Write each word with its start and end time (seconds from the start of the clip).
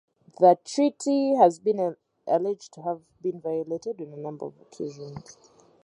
The 0.39 0.57
treaty 0.65 1.35
has 1.35 1.59
been 1.59 1.95
alleged 2.25 2.73
to 2.73 2.81
have 2.81 3.01
been 3.21 3.39
violated 3.39 4.01
on 4.01 4.11
a 4.11 4.17
number 4.17 4.47
of 4.47 4.59
occasions. 4.59 5.37